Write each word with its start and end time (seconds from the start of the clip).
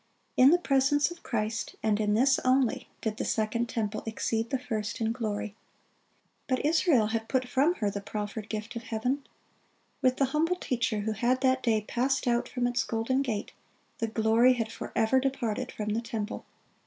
In 0.35 0.49
the 0.49 0.57
presence 0.57 1.11
of 1.11 1.21
Christ, 1.21 1.75
and 1.83 1.99
in 1.99 2.15
this 2.15 2.39
only, 2.43 2.87
did 3.01 3.17
the 3.17 3.23
second 3.23 3.69
temple 3.69 4.01
exceed 4.07 4.49
the 4.49 4.57
first 4.57 4.99
in 4.99 5.11
glory. 5.11 5.55
But 6.47 6.65
Israel 6.65 7.09
had 7.09 7.29
put 7.29 7.47
from 7.47 7.75
her 7.75 7.91
the 7.91 8.01
proffered 8.01 8.49
Gift 8.49 8.75
of 8.75 8.81
heaven. 8.81 9.23
With 10.01 10.17
the 10.17 10.25
humble 10.33 10.55
Teacher 10.55 11.01
who 11.01 11.11
had 11.11 11.41
that 11.41 11.61
day 11.61 11.81
passed 11.87 12.25
out 12.27 12.49
from 12.49 12.65
its 12.65 12.83
golden 12.83 13.21
gate, 13.21 13.51
the 13.99 14.07
glory 14.07 14.53
had 14.53 14.71
forever 14.71 15.19
departed 15.19 15.71
from 15.71 15.89
the 15.89 16.01
temple. 16.01 16.45